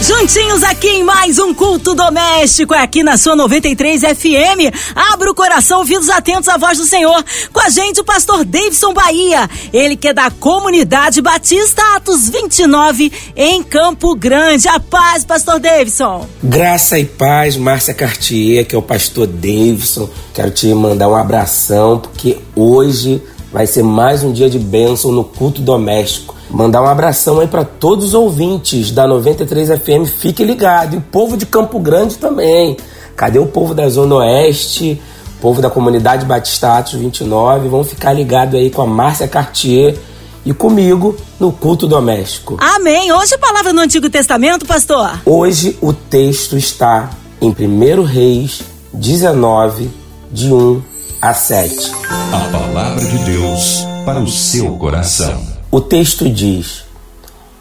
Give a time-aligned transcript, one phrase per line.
[0.00, 4.72] Juntinhos aqui em mais um culto doméstico, é aqui na sua 93 FM.
[4.94, 7.24] Abra o coração, ouvidos atentos à voz do Senhor.
[7.52, 13.12] Com a gente o pastor Davidson Bahia, ele que é da comunidade Batista Atos 29
[13.34, 14.68] em Campo Grande.
[14.68, 16.28] A paz, pastor Davidson.
[16.44, 20.08] Graça e paz, Márcia Cartier, que é o pastor Davidson.
[20.32, 23.20] Quero te mandar um abração, porque hoje
[23.52, 26.37] vai ser mais um dia de bênção no culto doméstico.
[26.50, 30.94] Mandar um abração aí para todos os ouvintes da 93 FM, fique ligado.
[30.94, 32.76] E o povo de Campo Grande também.
[33.14, 35.00] Cadê o povo da Zona Oeste?
[35.36, 37.68] O povo da comunidade Batista Atos 29.
[37.68, 39.96] Vão ficar ligado aí com a Márcia Cartier
[40.44, 42.56] e comigo no culto doméstico.
[42.60, 43.12] Amém.
[43.12, 45.20] Hoje a palavra no Antigo Testamento, pastor.
[45.26, 47.10] Hoje o texto está
[47.40, 48.62] em 1 Reis
[48.92, 49.90] 19,
[50.32, 50.82] de 1
[51.20, 51.92] a 7.
[52.32, 55.57] A palavra de Deus para o seu coração.
[55.70, 56.84] O texto diz: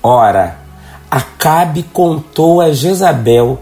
[0.02, 0.67] Ora,
[1.09, 3.59] Acabe contou a Jezabel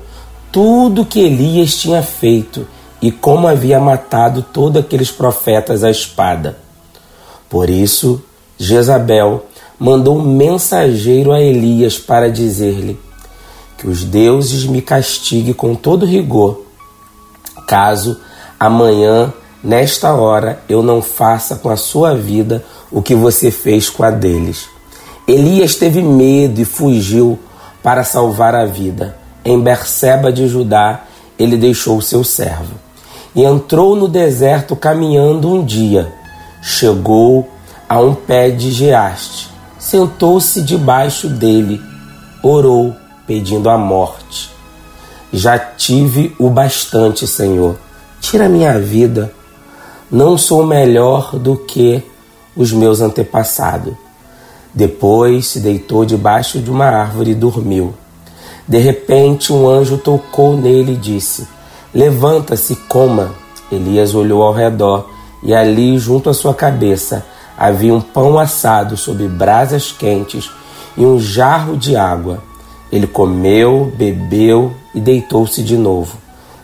[0.51, 2.67] tudo que Elias tinha feito
[2.99, 6.57] e como havia matado todos aqueles profetas à espada.
[7.47, 8.23] Por isso,
[8.57, 9.45] Jezabel
[9.77, 12.99] mandou um mensageiro a Elias para dizer-lhe:
[13.77, 16.61] Que os deuses me castiguem com todo rigor,
[17.67, 18.19] caso
[18.59, 19.31] amanhã,
[19.65, 24.11] nesta hora, eu não faça com a sua vida o que você fez com a
[24.11, 24.67] deles.
[25.27, 27.39] Elias teve medo e fugiu
[27.81, 29.17] para salvar a vida.
[29.43, 31.03] Em Berseba de Judá,
[31.37, 32.75] ele deixou seu servo.
[33.35, 36.13] E entrou no deserto caminhando um dia.
[36.61, 37.49] Chegou
[37.89, 39.49] a um pé de geaste.
[39.77, 41.81] Sentou-se debaixo dele.
[42.41, 42.95] Orou,
[43.27, 44.49] pedindo a morte.
[45.33, 47.75] Já tive o bastante, Senhor.
[48.21, 49.33] Tira minha vida.
[50.11, 52.03] Não sou melhor do que
[52.55, 53.93] os meus antepassados.
[54.73, 57.93] Depois se deitou debaixo de uma árvore e dormiu.
[58.67, 61.47] De repente, um anjo tocou nele e disse:
[61.93, 63.33] Levanta-se coma.
[63.71, 65.09] Elias olhou ao redor
[65.41, 67.25] e ali, junto à sua cabeça,
[67.57, 70.51] havia um pão assado sob brasas quentes
[70.95, 72.43] e um jarro de água.
[72.91, 76.17] Ele comeu, bebeu e deitou-se de novo.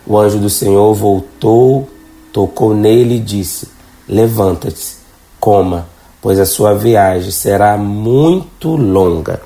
[0.06, 1.88] O anjo do Senhor voltou,
[2.32, 3.68] tocou nele e disse:
[4.08, 4.98] Levanta-te
[5.40, 5.88] coma,
[6.22, 9.42] pois a sua viagem será muito longa.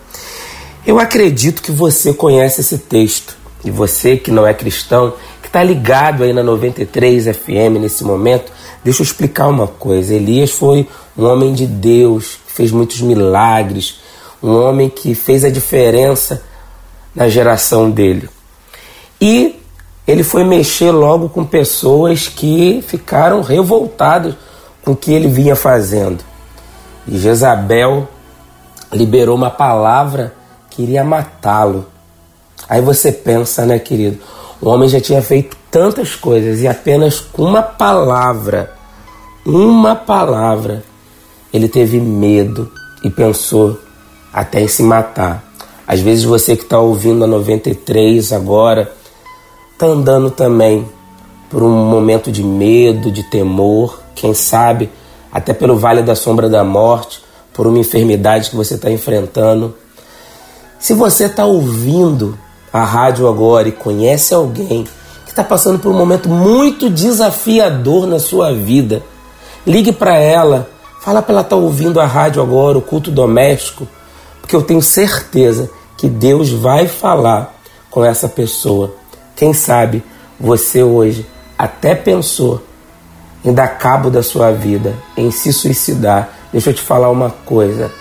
[0.85, 5.63] Eu acredito que você conhece esse texto e você que não é cristão, que está
[5.63, 8.51] ligado aí na 93 FM nesse momento,
[8.83, 10.13] deixa eu explicar uma coisa.
[10.13, 13.99] Elias foi um homem de Deus, fez muitos milagres,
[14.43, 16.43] um homem que fez a diferença
[17.15, 18.29] na geração dele.
[19.19, 19.59] E
[20.07, 24.35] ele foi mexer logo com pessoas que ficaram revoltadas
[24.83, 26.23] com o que ele vinha fazendo.
[27.07, 28.07] E Jezabel
[28.93, 30.33] liberou uma palavra
[30.69, 31.85] que iria matá-lo.
[32.69, 34.19] Aí você pensa, né, querido?
[34.61, 38.73] O homem já tinha feito tantas coisas e apenas com uma palavra,
[39.45, 40.83] uma palavra,
[41.53, 42.71] ele teve medo
[43.03, 43.79] e pensou
[44.31, 45.43] até em se matar.
[45.87, 48.91] Às vezes você que está ouvindo a 93 agora,
[49.75, 50.87] está andando também
[51.49, 54.89] por um momento de medo, de temor, quem sabe
[55.29, 57.21] até pelo vale da sombra da morte,
[57.53, 59.75] por uma enfermidade que você está enfrentando.
[60.79, 62.39] Se você está ouvindo
[62.71, 64.85] a rádio agora e conhece alguém
[65.25, 69.03] que está passando por um momento muito desafiador na sua vida,
[69.67, 70.69] ligue para ela,
[71.01, 73.85] fala para ela estar tá ouvindo a rádio agora, o culto doméstico,
[74.39, 77.53] porque eu tenho certeza que Deus vai falar
[77.89, 78.93] com essa pessoa.
[79.35, 80.03] Quem sabe
[80.39, 81.25] você hoje
[81.57, 82.63] até pensou
[83.43, 87.91] em dar cabo da sua vida, em se suicidar, deixa eu te falar uma coisa: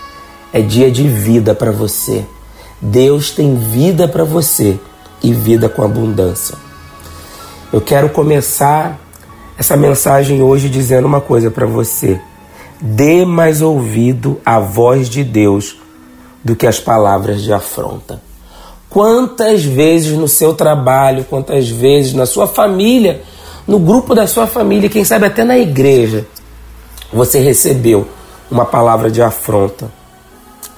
[0.53, 2.25] é dia de vida para você.
[2.81, 4.79] Deus tem vida para você
[5.21, 6.55] e vida com abundância.
[7.71, 8.99] Eu quero começar
[9.57, 12.19] essa mensagem hoje dizendo uma coisa para você.
[12.79, 15.77] Dê mais ouvido à voz de Deus
[16.43, 18.21] do que as palavras de afronta.
[18.95, 23.21] Quantas vezes no seu trabalho, quantas vezes na sua família,
[23.67, 26.25] no grupo da sua família, quem sabe até na igreja,
[27.11, 28.07] você recebeu
[28.49, 29.91] uma palavra de afronta.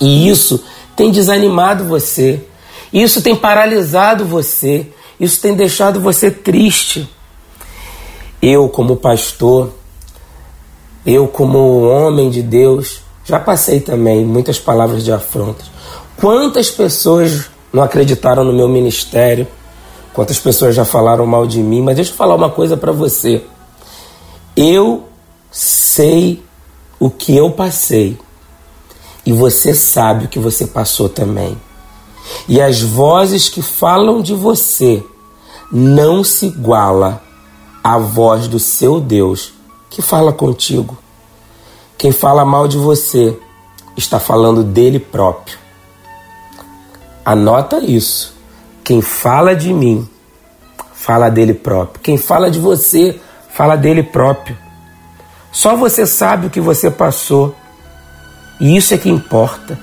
[0.02, 0.64] E isso
[0.96, 2.42] tem desanimado você,
[2.92, 4.88] isso tem paralisado você,
[5.20, 7.08] isso tem deixado você triste.
[8.42, 9.70] Eu, como pastor,
[11.06, 15.64] eu, como homem de Deus, já passei também muitas palavras de afronta.
[16.20, 19.48] Quantas pessoas não acreditaram no meu ministério?
[20.18, 23.46] quantas pessoas já falaram mal de mim, mas deixa eu falar uma coisa para você.
[24.56, 25.04] Eu
[25.52, 26.44] sei
[27.00, 28.18] o que eu passei
[29.24, 31.56] e você sabe o que você passou também.
[32.50, 35.04] E as vozes que falam de você
[35.72, 37.22] não se iguala
[37.84, 39.54] à voz do seu Deus
[39.88, 40.98] que fala contigo.
[41.96, 43.38] Quem fala mal de você
[43.96, 45.60] está falando dele próprio.
[47.28, 48.34] Anota isso.
[48.86, 50.08] Quem fala de mim,
[50.94, 52.00] fala dele próprio.
[52.02, 53.20] Quem fala de você,
[53.52, 54.58] fala dele próprio.
[55.52, 57.54] Só você sabe o que você passou.
[58.62, 59.78] E isso é que importa.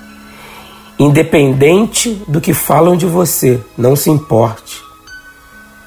[0.98, 4.80] Independente do que falam de você, não se importe.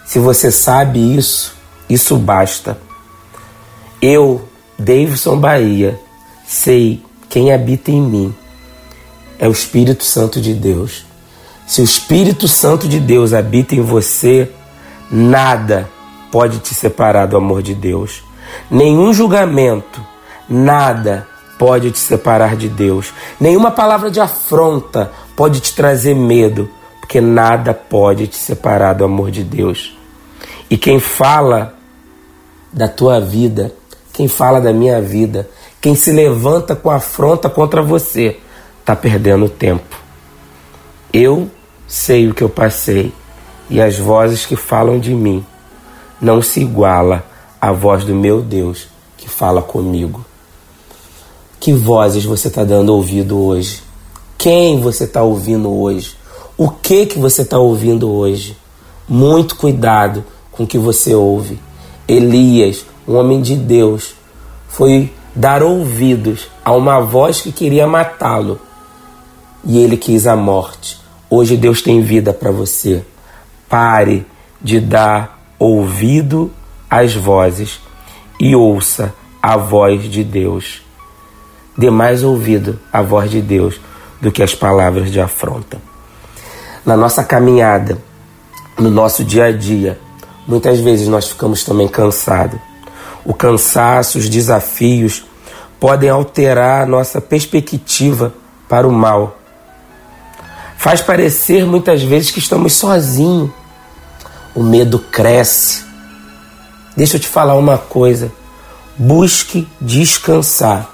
[0.05, 1.55] Se você sabe isso,
[1.89, 2.77] isso basta.
[3.99, 5.99] Eu, Davidson Bahia,
[6.45, 8.35] sei quem habita em mim.
[9.39, 11.07] É o Espírito Santo de Deus.
[11.67, 14.49] Se o Espírito Santo de Deus habita em você,
[15.11, 15.89] nada
[16.31, 18.23] pode te separar do amor de Deus.
[18.71, 20.01] Nenhum julgamento,
[20.47, 21.27] nada
[21.59, 23.13] pode te separar de Deus.
[23.37, 26.69] Nenhuma palavra de afronta pode te trazer medo,
[27.01, 29.93] porque nada pode te separar do amor de Deus.
[30.69, 31.73] E quem fala
[32.71, 33.73] da tua vida,
[34.13, 35.49] quem fala da minha vida,
[35.81, 38.39] quem se levanta com afronta contra você,
[38.79, 39.97] está perdendo tempo.
[41.11, 41.49] Eu
[41.87, 43.13] sei o que eu passei
[43.69, 45.43] e as vozes que falam de mim
[46.21, 47.25] não se iguala
[47.59, 48.87] à voz do meu Deus
[49.17, 50.25] que fala comigo.
[51.59, 53.81] Que vozes você está dando ouvido hoje?
[54.37, 56.15] Quem você está ouvindo hoje?
[56.57, 58.57] O que que você está ouvindo hoje?
[59.07, 61.59] Muito cuidado com o que você ouve.
[62.07, 64.15] Elias, um homem de Deus,
[64.67, 68.59] foi dar ouvidos a uma voz que queria matá-lo
[69.63, 71.06] e ele quis a morte.
[71.29, 73.03] Hoje Deus tem vida para você.
[73.67, 74.25] Pare
[74.61, 76.51] de dar ouvido
[76.89, 77.81] às vozes
[78.39, 80.81] e ouça a voz de Deus.
[81.77, 83.79] Dê mais ouvido à voz de Deus
[84.21, 85.81] do que as palavras de afronta.
[86.85, 87.97] Na nossa caminhada,
[88.79, 89.99] no nosso dia a dia,
[90.47, 92.59] muitas vezes nós ficamos também cansados.
[93.25, 95.25] O cansaço, os desafios
[95.77, 98.33] podem alterar a nossa perspectiva
[98.69, 99.36] para o mal.
[100.77, 103.49] Faz parecer muitas vezes que estamos sozinhos.
[104.55, 105.83] O medo cresce.
[106.95, 108.31] Deixa eu te falar uma coisa.
[108.97, 110.89] Busque descansar.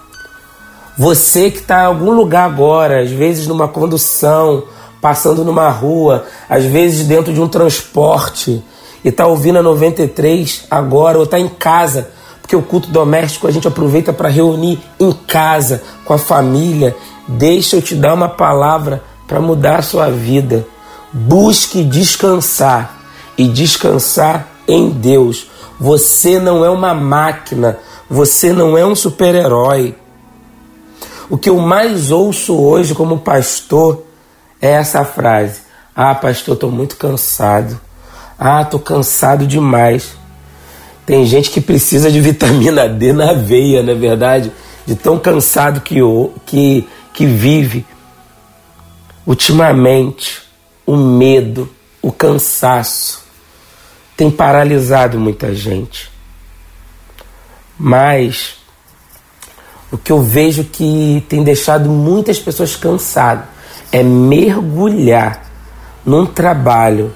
[0.97, 4.63] Você que está em algum lugar agora, às vezes numa condução,
[5.01, 8.63] passando numa rua, às vezes dentro de um transporte,
[9.03, 12.09] e está ouvindo a 93 agora, ou está em casa
[12.43, 16.95] porque o culto doméstico a gente aproveita para reunir em casa, com a família.
[17.25, 19.01] Deixa eu te dar uma palavra
[19.33, 20.63] para mudar a sua vida.
[21.11, 23.01] Busque descansar
[23.35, 25.47] e descansar em Deus.
[25.79, 29.95] Você não é uma máquina, você não é um super-herói.
[31.31, 34.03] O que eu mais ouço hoje como pastor
[34.61, 35.61] é essa frase:
[35.95, 37.81] Ah, pastor, estou muito cansado.
[38.37, 40.11] Ah, estou cansado demais.
[41.07, 44.51] Tem gente que precisa de vitamina D na veia, não é verdade?
[44.85, 45.95] De tão cansado que,
[46.45, 47.83] que, que vive.
[49.25, 50.41] Ultimamente,
[50.85, 51.69] o medo,
[52.01, 53.23] o cansaço
[54.17, 56.11] tem paralisado muita gente.
[57.77, 58.55] Mas
[59.91, 63.45] o que eu vejo que tem deixado muitas pessoas cansadas
[63.91, 65.45] é mergulhar
[66.05, 67.13] num trabalho.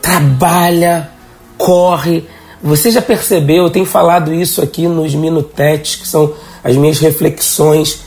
[0.00, 1.10] Trabalha
[1.56, 2.24] corre.
[2.60, 8.00] Você já percebeu, eu tenho falado isso aqui nos minutetes, que são as minhas reflexões,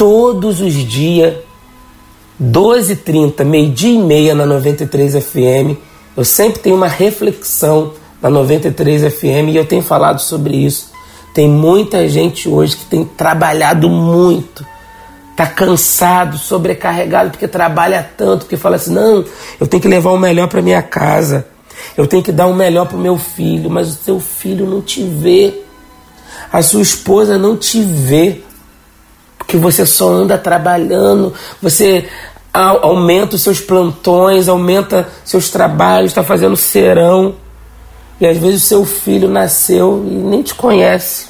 [0.00, 1.34] todos os dias,
[2.42, 5.76] 12h30, meio-dia e meia na 93 FM.
[6.16, 7.92] Eu sempre tenho uma reflexão
[8.22, 10.90] na 93 FM e eu tenho falado sobre isso.
[11.34, 14.64] Tem muita gente hoje que tem trabalhado muito,
[15.36, 19.22] tá cansado, sobrecarregado porque trabalha tanto, porque fala assim: não,
[19.60, 21.46] eu tenho que levar o melhor para minha casa.
[21.94, 24.80] Eu tenho que dar o melhor para o meu filho, mas o seu filho não
[24.80, 25.60] te vê.
[26.50, 28.44] A sua esposa não te vê.
[29.50, 32.08] Porque você só anda trabalhando, você
[32.54, 37.34] aumenta os seus plantões, aumenta seus trabalhos, está fazendo serão.
[38.20, 41.26] E às vezes o seu filho nasceu e nem te conhece.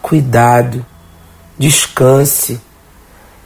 [0.00, 0.86] Cuidado,
[1.58, 2.60] descanse,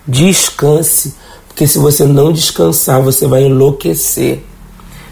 [0.06, 1.14] descanse,
[1.48, 4.44] porque se você não descansar, você vai enlouquecer.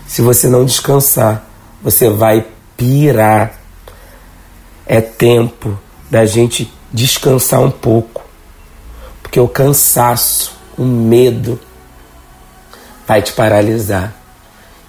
[0.06, 1.48] Se você não descansar,
[1.82, 2.44] você vai
[2.76, 3.58] pirar.
[4.84, 5.78] É tempo
[6.10, 8.22] da gente descansar um pouco,
[9.32, 11.58] porque o cansaço, o medo,
[13.08, 14.12] vai te paralisar.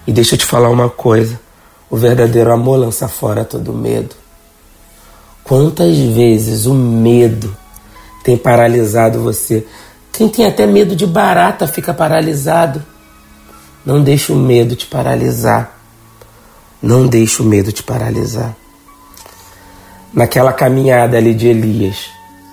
[0.06, 1.40] E deixa eu te falar uma coisa:
[1.88, 4.14] o verdadeiro amor lança fora todo medo.
[5.42, 7.56] Quantas vezes o medo
[8.22, 9.66] tem paralisado você?
[10.12, 12.84] Quem tem até medo de barata fica paralisado.
[13.82, 15.74] Não deixe o medo te paralisar.
[16.82, 18.54] Não deixe o medo te paralisar.
[20.12, 22.10] Naquela caminhada ali de Elias,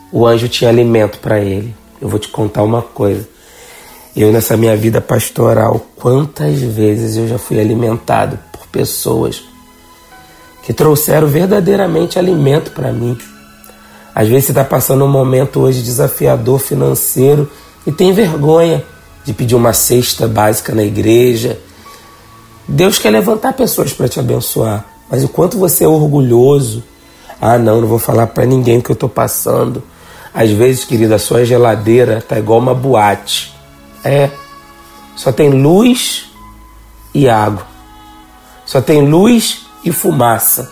[0.10, 1.81] o anjo tinha alimento para ele.
[2.02, 3.28] Eu vou te contar uma coisa.
[4.16, 9.44] Eu, nessa minha vida pastoral, quantas vezes eu já fui alimentado por pessoas
[10.64, 13.18] que trouxeram verdadeiramente alimento para mim.
[14.14, 17.50] Às vezes você está passando um momento hoje desafiador financeiro
[17.86, 18.84] e tem vergonha
[19.24, 21.60] de pedir uma cesta básica na igreja.
[22.68, 26.84] Deus quer levantar pessoas para te abençoar, mas o quanto você é orgulhoso.
[27.40, 29.82] Ah, não, não vou falar para ninguém o que eu estou passando.
[30.34, 33.54] Às vezes, querida, a sua geladeira tá igual uma boate.
[34.04, 34.30] É.
[35.16, 36.32] Só tem luz
[37.14, 37.66] e água.
[38.66, 40.72] Só tem luz e fumaça.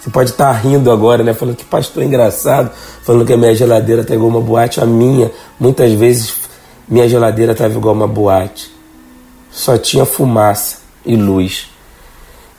[0.00, 1.32] Você pode estar tá rindo agora, né?
[1.32, 2.70] Falando que pastor engraçado,
[3.02, 4.80] falando que a minha geladeira tá igual uma boate.
[4.80, 6.34] A minha, muitas vezes,
[6.86, 8.70] minha geladeira estava igual uma boate.
[9.50, 11.70] Só tinha fumaça e luz.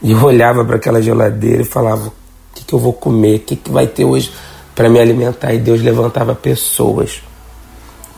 [0.02, 2.14] E eu olhava para aquela geladeira e falava: o
[2.56, 3.38] que, que eu vou comer?
[3.38, 4.32] O que, que vai ter hoje?
[4.76, 7.22] Para me alimentar e Deus levantava pessoas.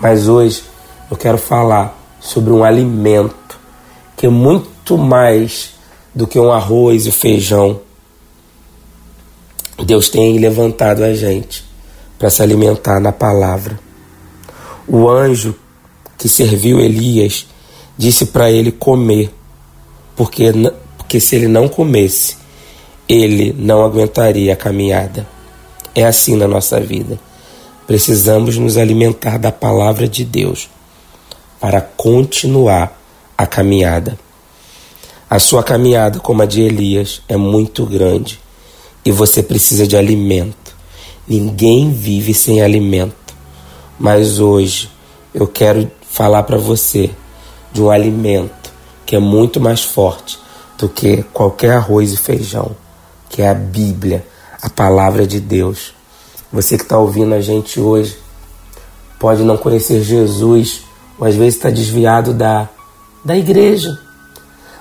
[0.01, 0.63] Mas hoje
[1.09, 3.59] eu quero falar sobre um alimento
[4.17, 5.75] que é muito mais
[6.13, 7.79] do que um arroz e feijão.
[9.85, 11.63] Deus tem levantado a gente
[12.17, 13.79] para se alimentar na palavra.
[14.87, 15.53] O anjo
[16.17, 17.45] que serviu Elias
[17.95, 19.31] disse para ele comer,
[20.15, 20.51] porque,
[20.97, 22.37] porque se ele não comesse,
[23.07, 25.36] ele não aguentaria a caminhada.
[25.97, 27.19] É assim na nossa vida.
[27.87, 30.69] Precisamos nos alimentar da palavra de Deus
[31.59, 33.01] para continuar
[33.35, 34.15] a caminhada.
[35.27, 38.39] A sua caminhada, como a de Elias, é muito grande
[39.03, 40.75] e você precisa de alimento.
[41.27, 43.33] Ninguém vive sem alimento.
[43.99, 44.91] Mas hoje
[45.33, 47.09] eu quero falar para você
[47.73, 48.71] de um alimento
[49.03, 50.37] que é muito mais forte
[50.77, 52.75] do que qualquer arroz e feijão,
[53.31, 54.23] que é a Bíblia
[54.61, 55.93] a palavra de Deus.
[56.51, 58.17] Você que está ouvindo a gente hoje
[59.19, 60.83] pode não conhecer Jesus,
[61.19, 62.69] ou às vezes está desviado da,
[63.23, 63.99] da igreja.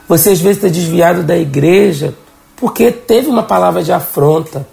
[0.09, 2.14] Você às vezes está desviado da igreja
[2.56, 4.66] porque teve uma palavra de afronta.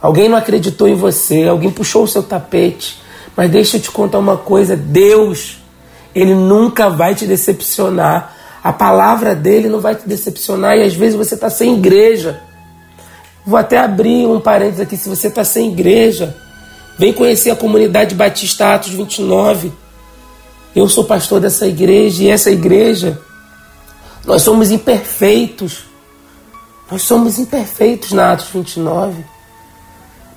[0.00, 3.02] Alguém não acreditou em você, alguém puxou o seu tapete.
[3.36, 5.58] Mas deixa eu te contar uma coisa: Deus,
[6.14, 8.32] Ele nunca vai te decepcionar.
[8.62, 12.40] A palavra dele não vai te decepcionar e às vezes você está sem igreja.
[13.46, 14.96] Vou até abrir um parênteses aqui.
[14.96, 16.34] Se você está sem igreja,
[16.98, 19.70] vem conhecer a comunidade Batista Atos 29.
[20.74, 23.20] Eu sou pastor dessa igreja e essa igreja,
[24.24, 25.84] nós somos imperfeitos.
[26.90, 29.24] Nós somos imperfeitos na Atos 29.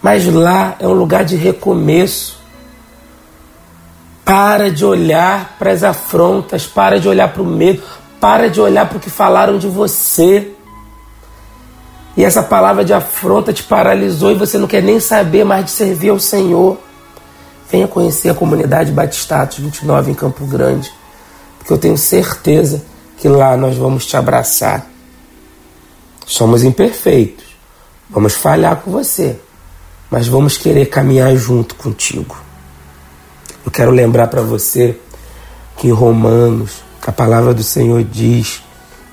[0.01, 2.37] Mas lá é um lugar de recomeço.
[4.25, 7.81] Para de olhar para as afrontas, para de olhar para o medo,
[8.19, 10.56] para de olhar para o que falaram de você
[12.17, 15.69] e essa palavra de afronta te paralisou e você não quer nem saber mais de
[15.71, 16.79] servir ao Senhor,
[17.71, 20.91] venha conhecer a comunidade Batistatos 29 em Campo Grande,
[21.59, 22.83] porque eu tenho certeza
[23.17, 24.87] que lá nós vamos te abraçar.
[26.25, 27.45] Somos imperfeitos,
[28.09, 29.39] vamos falhar com você,
[30.09, 32.35] mas vamos querer caminhar junto contigo.
[33.63, 34.99] Eu quero lembrar para você
[35.77, 38.63] que em Romanos a palavra do Senhor diz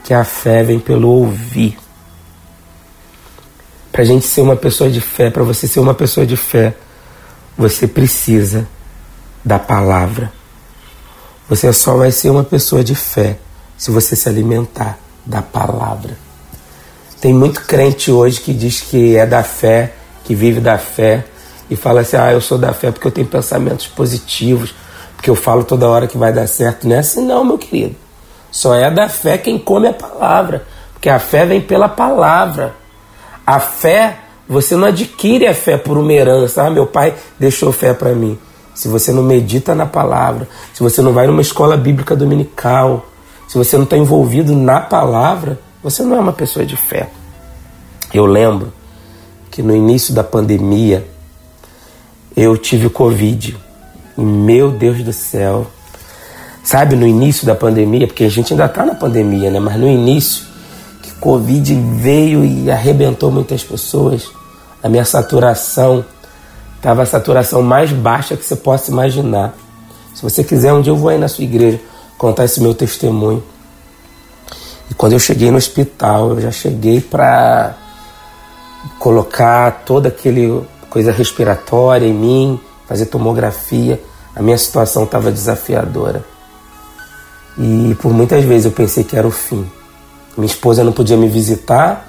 [0.03, 1.84] que a fé vem pelo ouvir
[3.95, 6.75] para a gente ser uma pessoa de fé, para você ser uma pessoa de fé,
[7.57, 8.67] você precisa
[9.45, 10.33] da palavra.
[11.49, 13.39] Você só vai ser uma pessoa de fé
[13.79, 16.19] se você se alimentar da palavra.
[17.21, 19.93] Tem muito crente hoje que diz que é da fé,
[20.25, 21.25] que vive da fé
[21.71, 24.75] e fala assim: ah, eu sou da fé porque eu tenho pensamentos positivos,
[25.15, 26.89] porque eu falo toda hora que vai dar certo.
[26.89, 27.95] Não é assim, não, meu querido.
[28.51, 32.83] Só é da fé quem come a palavra, porque a fé vem pela palavra.
[33.47, 36.65] A fé, você não adquire a fé por uma herança.
[36.65, 38.39] Ah, meu pai deixou fé para mim.
[38.75, 43.07] Se você não medita na palavra, se você não vai numa escola bíblica dominical,
[43.47, 47.09] se você não está envolvido na palavra, você não é uma pessoa de fé.
[48.13, 48.73] Eu lembro
[49.51, 51.07] que no início da pandemia
[52.37, 53.57] eu tive Covid.
[54.17, 55.67] Meu Deus do céu.
[56.63, 59.61] Sabe, no início da pandemia, porque a gente ainda está na pandemia, né?
[59.61, 60.47] Mas no início
[61.25, 64.31] Covid veio e arrebentou muitas pessoas.
[64.83, 66.05] A minha saturação
[66.77, 69.55] estava a saturação mais baixa que você possa imaginar.
[70.15, 71.81] Se você quiser, um dia eu vou aí na sua igreja
[72.19, 73.43] contar esse meu testemunho.
[74.91, 77.75] E quando eu cheguei no hospital, eu já cheguei para
[78.99, 83.99] colocar toda aquele coisa respiratória em mim, fazer tomografia.
[84.37, 86.23] A minha situação estava desafiadora.
[87.57, 89.67] E por muitas vezes eu pensei que era o fim.
[90.37, 92.09] Minha esposa não podia me visitar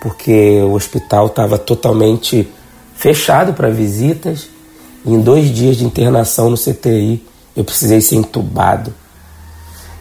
[0.00, 2.48] porque o hospital estava totalmente
[2.94, 4.48] fechado para visitas.
[5.04, 7.24] E em dois dias de internação no CTI,
[7.56, 8.92] eu precisei ser entubado.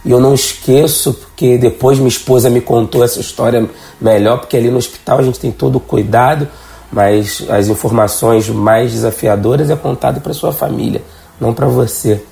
[0.03, 3.67] E eu não esqueço, porque depois minha esposa me contou essa história
[3.99, 6.47] melhor, porque ali no hospital a gente tem todo o cuidado,
[6.91, 11.01] mas as informações mais desafiadoras é contado para sua família,
[11.39, 12.23] não para você.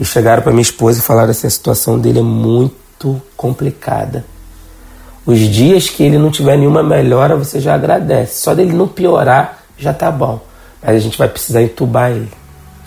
[0.00, 4.24] E chegaram para minha esposa e falaram assim: a situação dele é muito complicada.
[5.26, 8.40] Os dias que ele não tiver nenhuma melhora, você já agradece.
[8.40, 10.40] Só dele não piorar, já tá bom.
[10.82, 12.30] Mas a gente vai precisar entubar ele.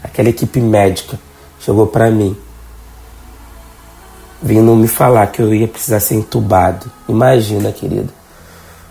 [0.03, 1.17] Aquela equipe médica
[1.59, 2.37] chegou para mim,
[4.41, 6.91] vindo me falar que eu ia precisar ser entubado.
[7.09, 8.09] Imagina, querido,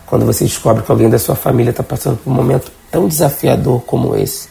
[0.07, 3.81] quando você descobre que alguém da sua família está passando por um momento tão desafiador
[3.83, 4.49] como esse.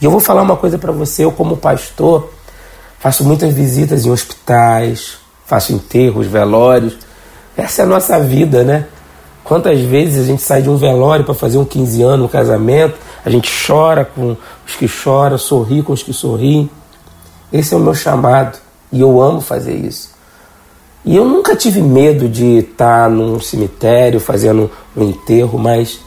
[0.00, 2.32] E eu vou falar uma coisa para você, eu como pastor,
[2.98, 6.96] faço muitas visitas em hospitais, faço enterros, velórios.
[7.58, 8.86] Essa é a nossa vida, né?
[9.42, 12.94] Quantas vezes a gente sai de um velório para fazer um 15 anos, um casamento,
[13.24, 16.70] a gente chora com os que choram, sorri com os que sorriem.
[17.52, 18.58] Esse é o meu chamado
[18.92, 20.10] e eu amo fazer isso.
[21.04, 25.98] E eu nunca tive medo de estar num cemitério fazendo um enterro, mas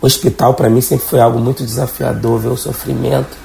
[0.00, 3.36] o hospital para mim sempre foi algo muito desafiador, ver o sofrimento.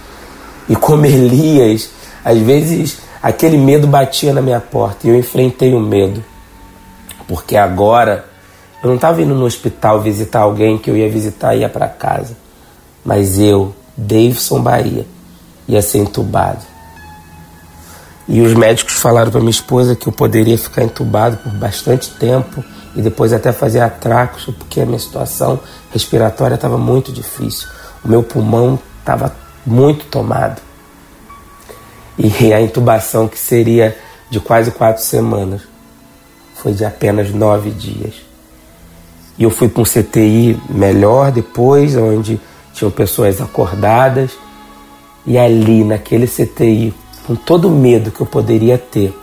[0.70, 1.90] E como Elias,
[2.24, 6.24] às vezes aquele medo batia na minha porta e eu enfrentei o medo.
[7.27, 8.25] Porque agora
[8.84, 11.88] eu não estava indo no hospital visitar alguém que eu ia visitar e ia para
[11.88, 12.36] casa.
[13.03, 15.06] Mas eu, Davidson Bahia,
[15.68, 16.74] ia ser entubado.
[18.27, 22.63] E os médicos falaram para minha esposa que eu poderia ficar entubado por bastante tempo
[22.96, 25.60] e depois até fazer atracos, porque a minha situação
[25.92, 27.68] respiratória estava muito difícil.
[28.03, 30.62] O meu pulmão estava muito tomado.
[32.17, 33.98] E a intubação, que seria
[34.30, 35.62] de quase quatro semanas,
[36.63, 38.13] foi de apenas nove dias.
[39.38, 42.39] E eu fui para um CTI melhor depois, onde
[42.73, 44.32] tinham pessoas acordadas.
[45.26, 46.93] E ali, naquele CTI,
[47.28, 49.13] com todo o medo que eu poderia ter,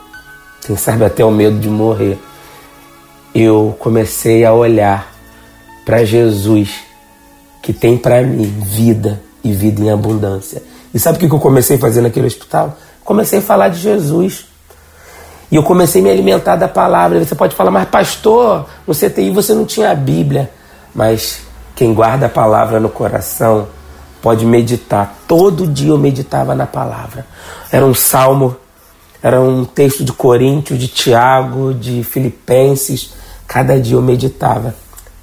[0.66, 2.18] quem sabe até o medo de morrer,
[3.35, 5.11] eu comecei a olhar
[5.87, 6.74] para Jesus,
[7.62, 10.62] que tem para mim vida e vida em abundância.
[10.92, 12.76] E sabe o que eu comecei a fazer naquele hospital?
[13.03, 14.50] Comecei a falar de Jesus.
[15.51, 17.23] E eu comecei a me alimentar da palavra.
[17.25, 20.51] Você pode falar, mas pastor, no CTI você não tinha a Bíblia.
[20.95, 21.41] Mas
[21.75, 23.69] quem guarda a palavra no coração
[24.23, 25.19] pode meditar.
[25.27, 27.27] Todo dia eu meditava na palavra.
[27.73, 28.57] Era um salmo,
[29.21, 33.13] era um texto de Coríntios, de Tiago, de Filipenses.
[33.47, 34.75] Cada dia eu meditava.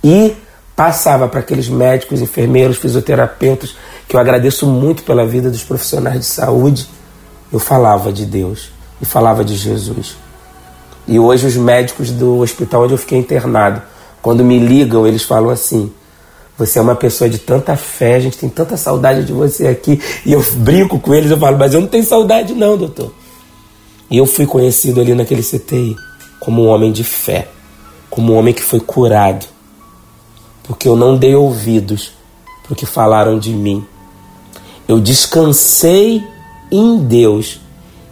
[0.04, 0.36] E
[0.76, 3.76] passava para aqueles médicos, enfermeiros, fisioterapeutas,
[4.08, 6.90] que eu agradeço muito pela vida dos profissionais de saúde.
[7.52, 10.16] Eu falava de Deus e falava de Jesus.
[11.08, 13.82] E hoje os médicos do hospital onde eu fiquei internado,
[14.22, 15.92] quando me ligam, eles falam assim:
[16.58, 20.02] você é uma pessoa de tanta fé, a gente tem tanta saudade de você aqui.
[20.26, 23.14] E eu brinco com eles, eu falo, mas eu não tenho saudade, não, doutor.
[24.10, 25.96] E eu fui conhecido ali naquele CTI
[26.40, 27.48] como um homem de fé,
[28.10, 29.46] como um homem que foi curado,
[30.64, 32.14] porque eu não dei ouvidos
[32.64, 33.86] para o que falaram de mim.
[34.88, 36.24] Eu descansei
[36.72, 37.60] em Deus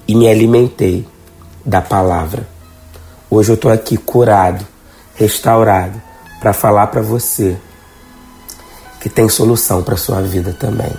[0.08, 1.08] e me alimentei
[1.66, 2.48] da palavra.
[3.30, 4.66] Hoje eu estou aqui curado,
[5.16, 6.02] restaurado,
[6.40, 7.58] para falar para você
[9.00, 10.92] que tem solução para sua vida também.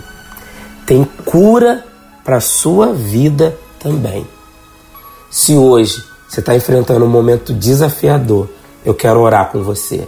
[0.86, 1.84] Tem cura
[2.24, 4.26] para sua vida também.
[5.30, 8.48] Se hoje você está enfrentando um momento desafiador,
[8.84, 10.06] eu quero orar com você.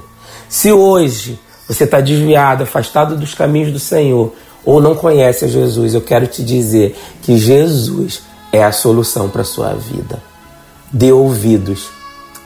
[0.48, 4.32] Se hoje você está desviado, afastado dos caminhos do Senhor,
[4.64, 9.42] ou não conhece a Jesus, eu quero te dizer que Jesus é a solução para
[9.42, 10.22] a sua vida.
[10.92, 11.90] Dê ouvidos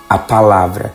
[0.09, 0.95] à palavra,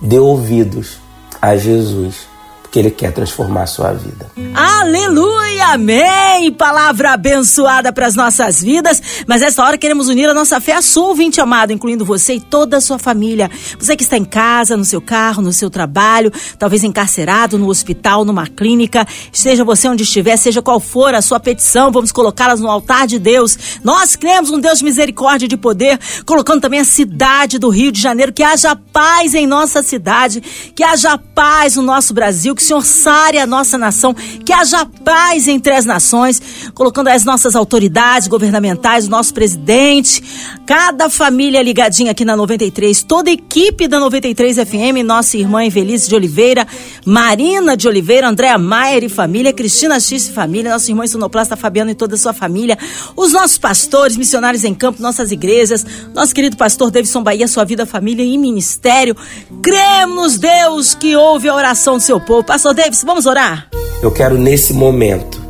[0.00, 0.98] dê ouvidos
[1.42, 2.29] a Jesus
[2.70, 4.30] que Ele quer transformar a sua vida.
[4.54, 6.52] Aleluia, amém!
[6.52, 9.02] Palavra abençoada para as nossas vidas.
[9.26, 12.40] Mas nessa hora queremos unir a nossa fé a sua ouvinte amado, incluindo você e
[12.40, 13.50] toda a sua família.
[13.78, 18.24] Você que está em casa, no seu carro, no seu trabalho, talvez encarcerado, no hospital,
[18.24, 22.70] numa clínica, seja você onde estiver, seja qual for a sua petição, vamos colocá-las no
[22.70, 23.80] altar de Deus.
[23.82, 27.90] Nós cremos um Deus de misericórdia e de poder, colocando também a cidade do Rio
[27.90, 30.40] de Janeiro, que haja paz em nossa cidade,
[30.74, 34.84] que haja paz no nosso Brasil, que o Senhor sare a nossa nação, que haja
[34.84, 36.40] paz entre as nações.
[36.74, 40.22] colocando as nossas autoridades governamentais, o nosso presidente,
[40.66, 46.08] cada família ligadinha aqui na 93, toda a equipe da 93 FM, nossa irmã Evelise
[46.08, 46.66] de Oliveira,
[47.04, 51.90] Marina de Oliveira, Andréa Maier e família, Cristina X e família, nosso irmão Sonoplasta Fabiano
[51.90, 52.78] e toda a sua família,
[53.16, 57.84] os nossos pastores, missionários em campo, nossas igrejas, nosso querido pastor Davidson Bahia, sua vida,
[57.86, 59.16] família e ministério.
[59.62, 62.44] Cremos, Deus, que ouve a oração do seu povo.
[62.50, 63.68] Pastor Davis, vamos orar?
[64.02, 65.40] Eu quero nesse momento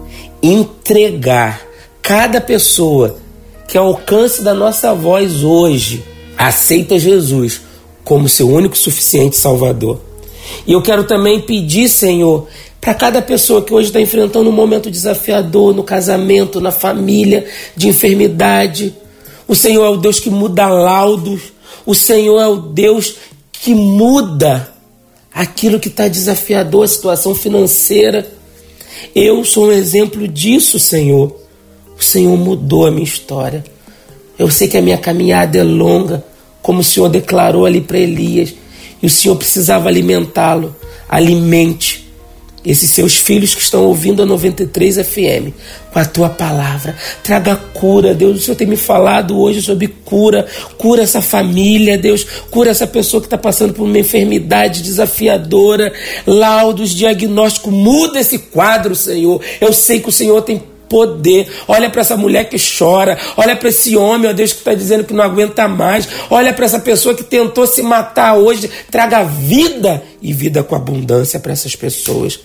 [0.43, 1.59] entregar
[2.03, 3.17] cada pessoa
[3.67, 6.05] que ao alcance da nossa voz hoje
[6.37, 7.63] aceita Jesus
[8.05, 9.99] como seu único suficiente Salvador.
[10.67, 12.47] E eu quero também pedir, Senhor,
[12.83, 17.89] para cada pessoa que hoje está enfrentando um momento desafiador no casamento, na família, de
[17.89, 18.95] enfermidade.
[19.49, 21.41] O Senhor é o Deus que muda laudos.
[21.87, 23.15] O Senhor é o Deus
[23.51, 24.80] que muda
[25.33, 28.31] aquilo que está desafiador, a situação financeira.
[29.15, 31.35] Eu sou um exemplo disso, Senhor.
[31.99, 33.65] O Senhor mudou a minha história.
[34.39, 36.25] Eu sei que a minha caminhada é longa,
[36.63, 38.55] como o Senhor declarou ali para Elias,
[39.03, 40.75] e o Senhor precisava alimentá-lo.
[41.09, 42.00] Alimente
[42.65, 45.55] esses seus filhos que estão ouvindo a 93 FM
[45.93, 46.97] com a tua palavra.
[47.23, 48.39] Traga cura, Deus.
[48.39, 50.47] O Senhor tem me falado hoje sobre cura.
[50.77, 52.25] Cura essa família, Deus.
[52.51, 55.93] Cura essa pessoa que está passando por uma enfermidade desafiadora.
[56.27, 57.71] Laudos, diagnóstico.
[57.71, 59.41] Muda esse quadro, Senhor.
[59.61, 61.49] Eu sei que o Senhor tem poder.
[61.69, 63.17] Olha para essa mulher que chora.
[63.37, 66.07] Olha para esse homem, ó Deus, que está dizendo que não aguenta mais.
[66.29, 68.69] Olha para essa pessoa que tentou se matar hoje.
[68.91, 72.41] Traga vida e vida com abundância para essas pessoas.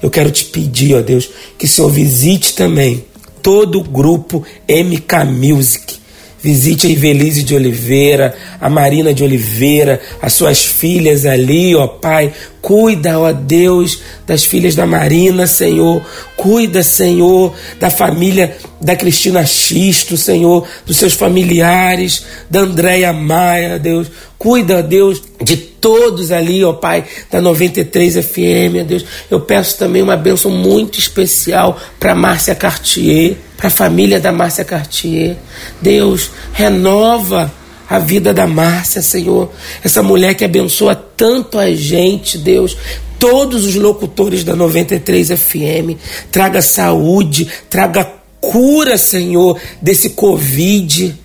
[0.00, 3.04] Eu quero te pedir, ó Deus, que o Senhor visite também
[3.42, 5.98] todo o grupo MK Music
[6.40, 12.32] Visite a Ivelise de Oliveira, a Marina de Oliveira, as suas filhas ali, ó Pai.
[12.60, 16.02] Cuida, ó Deus, das filhas da Marina, Senhor.
[16.36, 24.08] Cuida, Senhor, da família da Cristina Xisto, Senhor, dos seus familiares, da Andréia Maia, Deus.
[24.36, 29.04] Cuida, Deus, de todos ali, ó Pai, da 93 FM, ó Deus.
[29.30, 34.64] Eu peço também uma bênção muito especial para Márcia Cartier, para a família da Márcia
[34.64, 35.36] Cartier.
[35.80, 37.52] Deus, renova
[37.88, 39.50] a vida da Márcia, Senhor.
[39.82, 42.76] Essa mulher que abençoa tanto a gente, Deus.
[43.18, 45.96] Todos os locutores da 93 FM.
[46.30, 48.04] Traga saúde, traga
[48.40, 51.18] cura, Senhor, desse Covid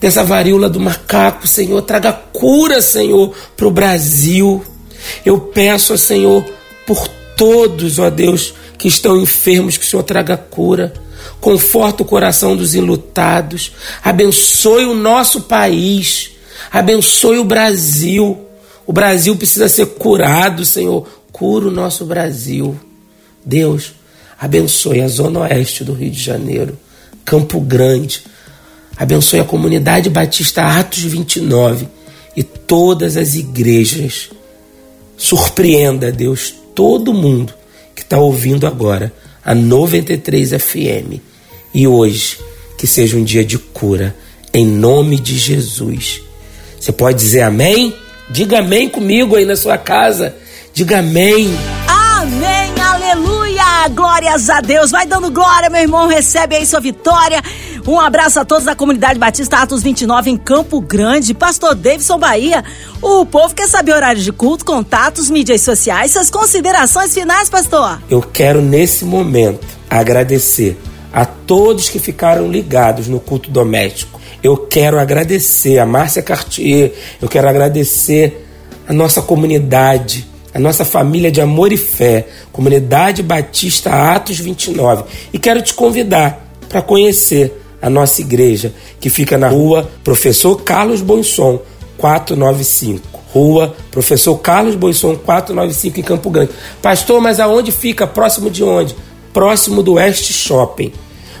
[0.00, 1.82] dessa varíola do macaco, Senhor.
[1.82, 4.62] Traga cura, Senhor, para o Brasil.
[5.24, 6.44] Eu peço, Senhor,
[6.86, 10.92] por todos, ó Deus, que estão enfermos, que o Senhor traga cura.
[11.40, 13.72] Conforta o coração dos enlutados.
[14.02, 16.32] Abençoe o nosso país.
[16.70, 18.38] Abençoe o Brasil.
[18.86, 21.08] O Brasil precisa ser curado, Senhor.
[21.32, 22.78] Cura o nosso Brasil.
[23.44, 23.92] Deus,
[24.38, 26.76] abençoe a zona oeste do Rio de Janeiro,
[27.24, 28.24] Campo Grande,
[28.96, 31.86] Abençoe a comunidade batista Atos 29
[32.34, 34.30] e todas as igrejas.
[35.18, 37.52] Surpreenda, Deus, todo mundo
[37.94, 39.12] que está ouvindo agora
[39.46, 41.20] a 93 FM.
[41.72, 42.38] E hoje,
[42.76, 44.16] que seja um dia de cura,
[44.52, 46.20] em nome de Jesus.
[46.80, 47.94] Você pode dizer amém?
[48.28, 50.34] Diga amém comigo aí na sua casa.
[50.74, 51.48] Diga amém.
[51.86, 54.90] Amém, aleluia, glórias a Deus.
[54.90, 57.40] Vai dando glória, meu irmão, recebe aí sua vitória.
[57.86, 61.32] Um abraço a todos da comunidade Batista Atos 29 em Campo Grande.
[61.32, 62.64] Pastor Davidson Bahia.
[63.00, 68.02] O povo quer saber horários de culto, contatos, mídias sociais, suas considerações finais, pastor.
[68.10, 70.76] Eu quero nesse momento agradecer
[71.12, 74.20] a todos que ficaram ligados no culto doméstico.
[74.42, 78.48] Eu quero agradecer a Márcia Cartier, eu quero agradecer
[78.88, 85.04] a nossa comunidade, a nossa família de amor e fé, Comunidade Batista Atos 29.
[85.32, 91.00] E quero te convidar para conhecer a nossa igreja, que fica na rua Professor Carlos
[91.00, 91.60] Bonson,
[91.98, 93.16] 495.
[93.32, 96.52] Rua Professor Carlos Bonson, 495 em Campo Grande.
[96.80, 98.06] Pastor, mas aonde fica?
[98.06, 98.94] Próximo de onde?
[99.32, 100.92] Próximo do West Shopping.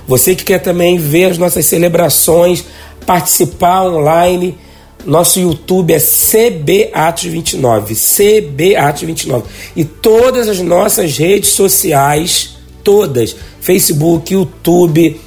[0.06, 2.64] Você que quer também ver as nossas celebrações,
[3.04, 4.56] participar online,
[5.04, 9.44] nosso YouTube é CB Atos 29, CB Atos 29.
[9.74, 15.20] E todas as nossas redes sociais, todas, Facebook, YouTube,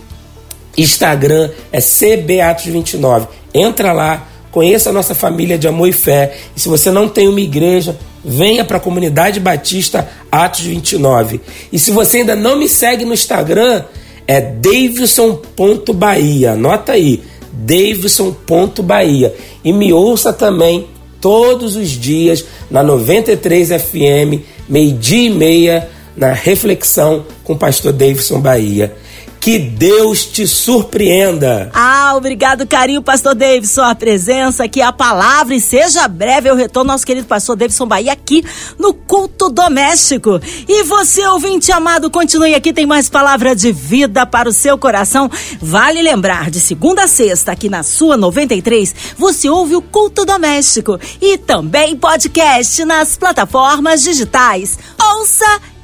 [0.78, 3.28] Instagram é CBAtos29.
[3.54, 6.38] Entra lá, conheça a nossa família de amor e fé.
[6.56, 11.42] E se você não tem uma igreja, venha para a comunidade batista Atos 29.
[11.72, 13.84] E se você ainda não me segue no Instagram,
[14.28, 16.52] é davidson.bahia.
[16.52, 19.34] Anota aí, davidson.bahia.
[19.64, 20.88] E me ouça também
[21.20, 28.40] todos os dias na 93 FM, meio-dia e meia, na reflexão com o pastor Davidson
[28.40, 28.96] Bahia.
[29.40, 31.72] Que Deus te surpreenda.
[31.74, 36.92] Ah, obrigado, carinho, pastor Davidson, a presença aqui, a palavra e seja breve eu retorno
[36.92, 38.44] nosso querido pastor Davidson Bahia aqui
[38.78, 40.42] no culto doméstico.
[40.68, 45.30] E você, ouvinte amado, continue aqui, tem mais palavra de vida para o seu coração.
[45.62, 51.00] Vale lembrar, de segunda a sexta, aqui na sua 93, você ouve o culto doméstico
[51.22, 54.78] e também podcast nas plataformas digitais.
[55.02, 55.46] Ouça